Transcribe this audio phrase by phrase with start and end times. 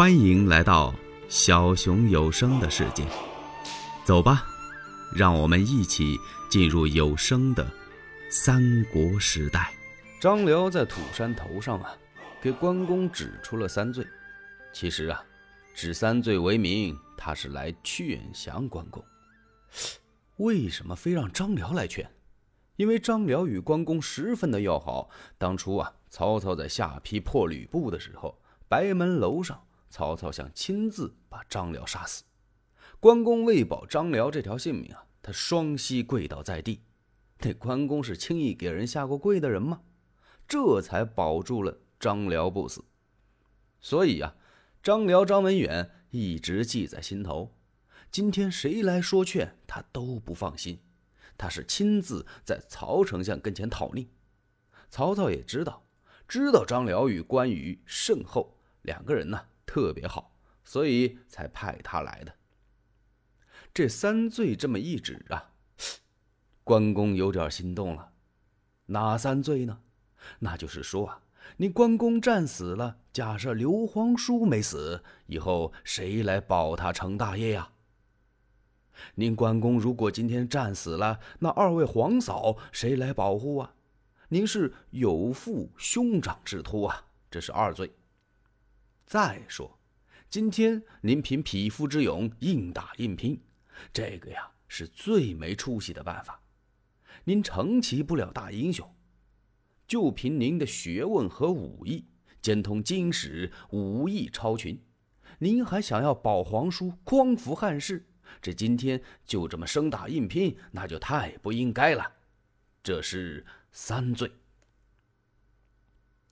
[0.00, 0.94] 欢迎来到
[1.28, 3.04] 小熊有声的世界，
[4.02, 4.46] 走吧，
[5.14, 6.16] 让我们一起
[6.48, 7.70] 进入有声的
[8.30, 9.70] 三国时代。
[10.18, 11.94] 张辽在土山头上啊，
[12.40, 14.02] 给关公指出了三罪。
[14.72, 15.22] 其实啊，
[15.74, 19.04] 指三罪为名，他是来劝降关公。
[20.38, 22.10] 为什么非让张辽来劝？
[22.76, 25.10] 因为张辽与关公十分的要好。
[25.36, 29.62] 当初啊，曹操在下邳破吕布的时候，白门楼上。
[29.90, 32.22] 曹操想亲自把张辽杀死，
[33.00, 36.82] 关公为保张辽这条性命啊，他双膝跪倒在地。
[37.40, 39.80] 那关公是轻易给人下过跪的人吗？
[40.46, 42.84] 这才保住了张辽不死。
[43.80, 44.36] 所以啊，
[44.82, 47.54] 张辽、张文远一直记在心头。
[48.12, 50.80] 今天谁来说劝，他都不放心。
[51.38, 54.08] 他是亲自在曹丞相跟前讨令。
[54.90, 55.86] 曹操也知道，
[56.28, 59.46] 知道张辽与关羽甚厚，两个人呢。
[59.72, 60.32] 特别好，
[60.64, 62.34] 所以才派他来的。
[63.72, 65.52] 这三罪这么一指啊，
[66.64, 68.10] 关公有点心动了。
[68.86, 69.80] 哪三罪呢？
[70.40, 71.22] 那就是说啊，
[71.58, 77.70] 你关公战死了，假设刘皇叔没死，以后谁来保他成大业呀？
[79.14, 83.72] 您关公如果今天战死了，那二位皇嫂谁来保护啊？
[84.30, 87.92] 您是有负兄长之托啊，这是二罪。
[89.10, 89.76] 再说，
[90.28, 93.42] 今天您凭匹夫之勇硬打硬拼，
[93.92, 96.40] 这个呀是最没出息的办法。
[97.24, 98.88] 您成其不了大英雄，
[99.88, 102.06] 就凭您的学问和武艺，
[102.40, 104.80] 兼通经史，武艺超群。
[105.40, 108.06] 您还想要保皇叔、匡扶汉室？
[108.40, 112.12] 这今天就这么生打硬拼，那就太不应该了。
[112.80, 114.30] 这是三罪。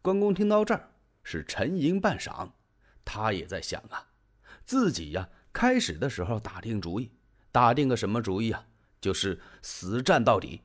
[0.00, 0.90] 关公听到这儿，
[1.22, 2.50] 是沉吟半晌。
[3.14, 4.06] 他也在想啊，
[4.64, 7.10] 自己呀，开始的时候打定主意，
[7.50, 8.64] 打定个什么主意啊？
[9.02, 10.62] 就是死战到底，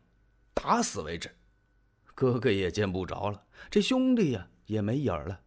[0.53, 1.35] 打死为止。
[2.16, 5.41] 哥哥也见不着了，这兄弟呀也没影儿了。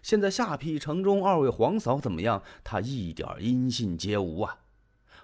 [0.00, 2.40] 现在下邳城中二位皇嫂怎么样？
[2.62, 4.60] 他一点音信皆无啊！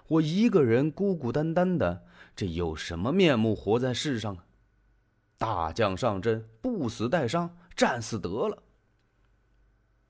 [0.09, 2.03] 我一个人孤孤单单的，
[2.35, 4.43] 这有什么面目活在世上啊？
[5.37, 8.61] 大将上阵，不死带伤，战死得了。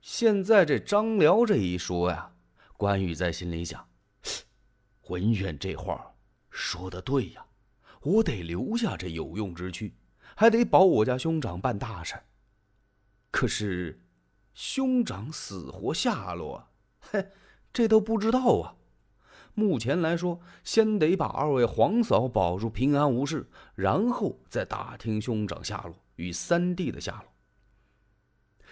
[0.01, 2.33] 现在这张辽这一说呀，
[2.75, 3.87] 关羽在心里想：
[5.09, 6.15] 文远这话
[6.49, 7.45] 说的对呀，
[8.01, 9.93] 我得留下这有用之躯，
[10.35, 12.15] 还得保我家兄长办大事。
[13.29, 14.01] 可是，
[14.55, 16.67] 兄长死活下落，
[16.99, 17.29] 嘿，
[17.71, 18.75] 这都不知道啊。
[19.53, 27.31] 目前来说，先得把二位皇嫂保住平安无事，然后再打听兄长下落与三弟的下落。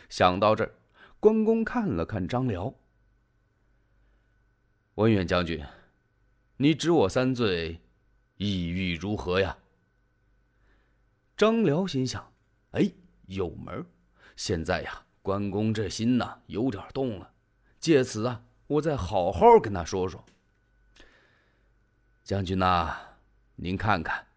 [0.10, 0.74] 想到这儿。
[1.20, 2.74] 关公看了看张辽，
[4.96, 5.62] 文远将军，
[6.56, 7.82] 你指我三罪，
[8.38, 9.58] 意欲如何呀？
[11.36, 12.32] 张辽心想：
[12.72, 12.90] 哎，
[13.26, 13.86] 有门
[14.38, 17.34] 现在呀，关公这心呐有点动了，
[17.82, 20.24] 借此啊，我再好好跟他说说。
[22.24, 22.96] 将军呐，
[23.58, 24.28] 您看看。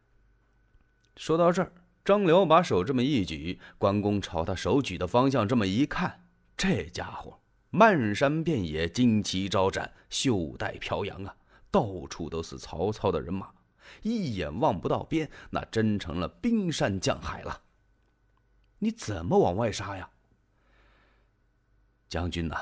[1.15, 1.73] 说到这儿，
[2.05, 6.19] 张辽把手这么一举，关公朝他手举的方向这么一看。
[6.63, 7.41] 这家伙
[7.71, 11.37] 漫山遍野，旌旗招展，袖带飘扬啊！
[11.73, 13.53] 到处都是曹操的人马，
[14.03, 17.63] 一眼望不到边，那真成了冰山降海了。
[18.79, 20.09] 你怎么往外杀呀，
[22.09, 22.57] 将军呐？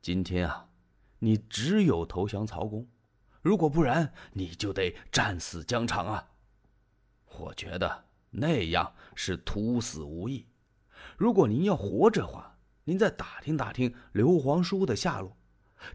[0.00, 0.70] 今天啊，
[1.18, 2.88] 你只有投降曹公，
[3.42, 6.30] 如果不然，你就得战死疆场啊！
[7.36, 10.46] 我觉得那样是徒死无益。
[11.18, 12.53] 如果您要活着话，
[12.84, 15.36] 您再打听打听刘皇叔的下落，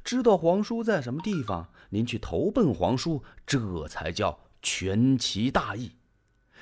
[0.03, 5.95] 知道皇叔在什么地方，您去投奔皇叔，这才叫全其大义，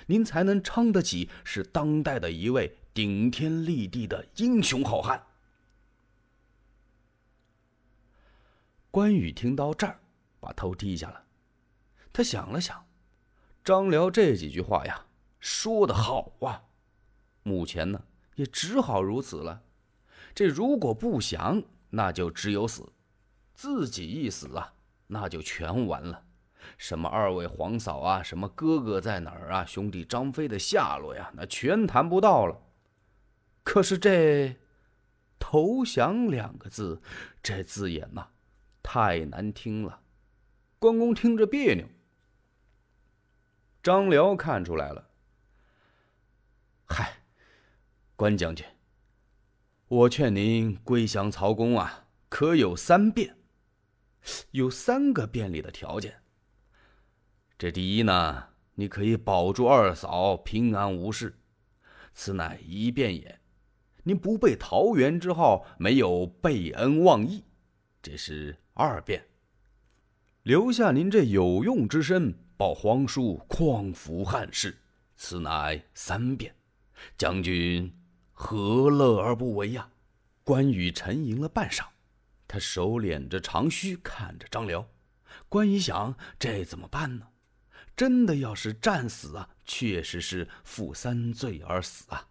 [0.08, 5.24] 您才能称得起是当代的一位顶天立地的英雄好汉。
[8.92, 10.00] 关羽听到这儿，
[10.40, 11.24] 把头低下了，
[12.12, 12.86] 他想了想，
[13.64, 15.06] 张辽这几句话呀，
[15.40, 16.64] 说的好啊，
[17.44, 18.04] 目前呢，
[18.36, 19.64] 也只好如此了。
[20.38, 22.94] 这如果不降，那就只有死。
[23.56, 24.72] 自己一死啊，
[25.08, 26.26] 那就全完了。
[26.78, 32.56] 什么二位皇嫂啊，什么哥哥在哪儿啊，兄弟张飞的下落呀，那全谈不到了。
[33.64, 34.56] 可是这
[35.40, 37.02] 投降两个字，
[37.42, 38.28] 这字眼呐，
[38.84, 40.02] 太难听了。
[40.78, 41.88] 关公听着别扭。
[43.82, 45.10] 张辽看出来了。
[46.86, 47.22] 嗨，
[48.16, 48.64] 关将军。
[49.90, 53.38] 我劝您归降曹公啊，可有三变，
[54.52, 56.14] 有三个便利的条件。
[57.58, 61.40] 这第一呢，你可以保住二嫂平安无事，
[62.14, 63.40] 此乃一变也。
[64.04, 67.46] 您不背桃园之号，没有背恩忘义，
[68.02, 69.26] 这是二变。
[70.44, 74.78] 留下您这有用之身，报皇叔匡扶汉室，
[75.16, 76.54] 此乃三变。
[77.18, 77.90] 将军
[78.40, 79.90] 何乐而不为呀？
[80.44, 81.88] 关羽沉吟了半晌，
[82.48, 84.88] 他手敛着长须，看着张辽。
[85.50, 87.30] 关羽想：这怎么办呢？
[87.96, 92.28] 真的要是战死啊，确实是负三罪而死啊。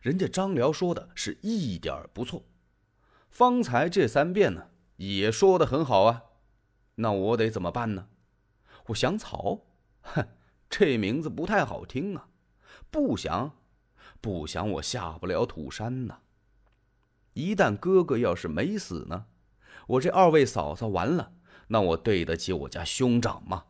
[0.00, 2.42] 人家张辽说的是一点不错，
[3.28, 6.22] 方才这三遍呢也说的很好啊。
[6.94, 8.08] 那我得怎么办呢？
[8.86, 9.66] 我想草，
[10.00, 10.26] 哼，
[10.70, 12.30] 这名字不太好听啊。
[12.90, 13.54] 不想，
[14.20, 16.20] 不想，我下不了土山呐。
[17.32, 19.26] 一旦哥哥要是没死呢，
[19.86, 21.32] 我这二位嫂嫂完了，
[21.68, 23.66] 那我对得起我家兄长吗？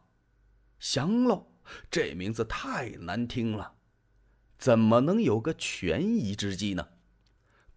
[0.78, 1.52] 降喽，
[1.90, 3.74] 这名字太难听了。
[4.58, 6.88] 怎么能有个权宜之计呢？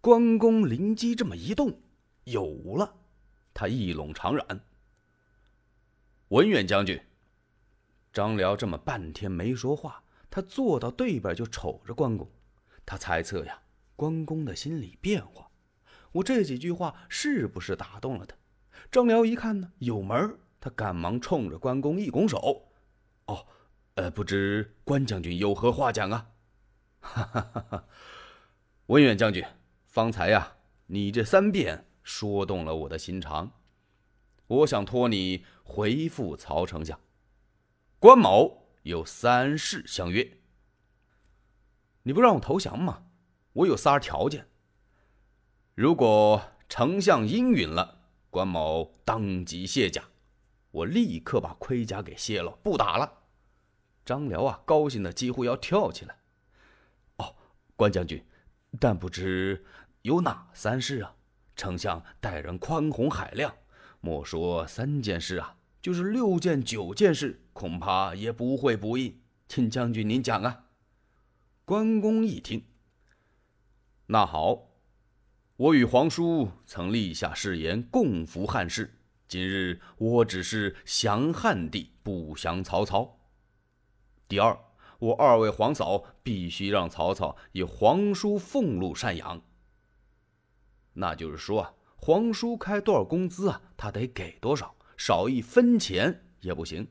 [0.02, 1.82] 关公灵机这么一动，
[2.24, 2.96] 有了，
[3.54, 4.60] 他一拢长髯。
[6.30, 7.00] 文远将军，
[8.12, 12.30] 张辽这么半天没说话，他坐到对边就瞅着关公，
[12.86, 13.62] 他猜测呀，
[13.96, 15.50] 关公的心理变化。
[16.14, 18.36] 我这几句话是不是打动了他？
[18.92, 22.70] 张辽一看呢，有门他赶忙冲着关公一拱手
[23.26, 23.48] ：“哦，
[23.96, 26.30] 呃，不知关将军有何话讲啊？”
[27.02, 27.66] 哈哈哈！
[27.70, 27.86] 哈，
[28.86, 29.44] 文远将军，
[29.88, 30.58] 方才呀，
[30.88, 33.52] 你这三遍说动了我的心肠，
[34.48, 37.00] 我想托你回复曹丞相，
[38.00, 40.38] 关某有三事相约。
[42.04, 43.04] 你不让我投降吗？
[43.54, 44.48] 我有仨条件。
[45.76, 50.04] 如果丞相应允了，关某当即卸甲，
[50.72, 53.12] 我立刻把盔甲给卸了，不打了。
[54.06, 56.18] 张辽啊，高兴的几乎要跳起来。
[57.18, 57.36] 哦
[57.76, 58.24] 关将军，
[58.80, 59.64] 但不知
[60.02, 61.16] 有哪三事啊？
[61.56, 63.56] 丞相待人宽宏海量，
[64.02, 69.22] 莫说三件事啊，就是六件、九件事，恐怕也不会不应。
[69.48, 70.66] 请将军您讲啊。
[71.66, 72.66] 关公一听，
[74.08, 74.68] 那好，
[75.56, 79.00] 我与皇叔曾立下誓言，共扶汉室。
[79.30, 83.18] 今日我只是降汉帝，不降曹操。
[84.28, 84.60] 第二。
[85.00, 89.42] 我二位皇嫂必须让曹操以皇叔俸禄赡养。
[90.94, 96.88] 那就是说啊，皇叔开多少工资啊，他得给多少，少一分钱也不行。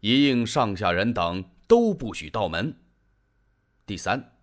[0.00, 2.81] 一应上下人等都不许到门。
[3.84, 4.36] 第三，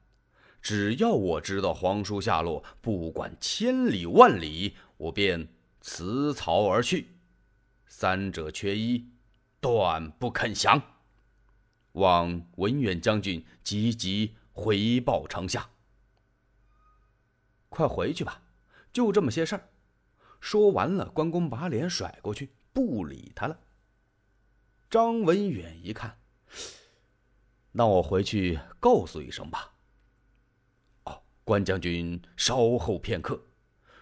[0.61, 5.47] 只要我知道皇叔下落，不管千里万里，我便
[5.81, 7.15] 辞曹而去。
[7.87, 9.09] 三者缺一，
[9.59, 10.81] 断不肯降。
[11.93, 15.67] 望文远将军急急回报丞相。
[17.69, 18.41] 快回去吧，
[18.91, 19.69] 就这么些事儿。
[20.39, 23.59] 说完了，关公把脸甩过去，不理他了。
[24.89, 26.17] 张文远一看，
[27.71, 29.73] 那我回去告诉一声吧。
[31.05, 33.41] 哦，关将军稍后片刻。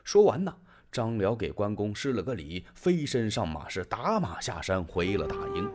[0.04, 0.56] 说完呢，
[0.92, 5.70] 张辽给关公施了个礼，飞身上马，是打马下山，回了大营。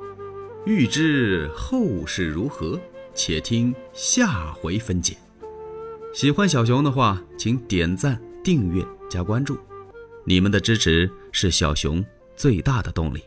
[0.64, 2.81] 欲知后事如何，
[3.14, 5.17] 且听下回分解。
[6.14, 9.59] 喜欢小熊的话，请点赞、订阅、加关注，
[10.25, 12.05] 你们的支持是小熊
[12.37, 13.23] 最大的动力。